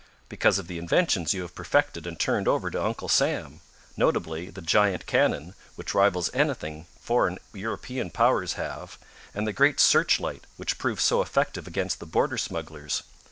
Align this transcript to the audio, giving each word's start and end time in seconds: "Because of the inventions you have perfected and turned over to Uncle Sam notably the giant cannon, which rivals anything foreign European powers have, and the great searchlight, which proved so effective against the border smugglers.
"Because 0.29 0.57
of 0.57 0.65
the 0.65 0.79
inventions 0.79 1.31
you 1.35 1.43
have 1.43 1.53
perfected 1.53 2.07
and 2.07 2.19
turned 2.19 2.47
over 2.47 2.71
to 2.71 2.83
Uncle 2.83 3.07
Sam 3.07 3.61
notably 3.95 4.49
the 4.49 4.59
giant 4.59 5.05
cannon, 5.05 5.53
which 5.75 5.93
rivals 5.93 6.31
anything 6.33 6.87
foreign 6.99 7.37
European 7.53 8.09
powers 8.09 8.53
have, 8.53 8.97
and 9.35 9.45
the 9.45 9.53
great 9.53 9.79
searchlight, 9.79 10.45
which 10.57 10.79
proved 10.79 11.01
so 11.03 11.21
effective 11.21 11.67
against 11.67 11.99
the 11.99 12.07
border 12.07 12.39
smugglers. 12.39 13.03